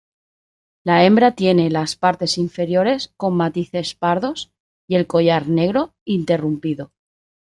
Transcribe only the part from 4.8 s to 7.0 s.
y el collar negro interrumpido.